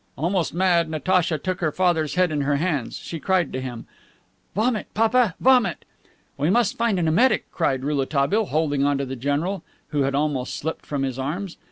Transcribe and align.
Almost 0.17 0.55
mad, 0.55 0.89
Natacha 0.89 1.37
took 1.37 1.61
her 1.61 1.71
father's 1.71 2.15
head 2.15 2.31
in 2.31 2.41
her 2.41 2.55
hands. 2.55 2.97
She 2.97 3.19
cried 3.19 3.53
to 3.53 3.61
him: 3.61 3.85
"Vomit, 4.55 4.87
papa; 4.95 5.35
vomit!" 5.39 5.85
"We 6.39 6.49
must 6.49 6.75
find 6.75 6.97
an 6.97 7.07
emetic," 7.07 7.45
cried 7.51 7.83
Rouletabille, 7.83 8.45
holding 8.47 8.83
on 8.83 8.97
to 8.97 9.05
the 9.05 9.15
general, 9.15 9.61
who 9.89 10.01
had 10.01 10.15
almost 10.15 10.55
slipped 10.55 10.87
from 10.87 11.03
his 11.03 11.19
arms. 11.19 11.55